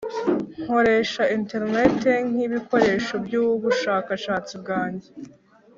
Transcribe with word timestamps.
[nkoresha 0.63 1.23
interineti 1.35 2.13
nkibikoresho 2.29 3.13
byubushakashatsi 3.25 4.53
bwanjye. 4.61 5.09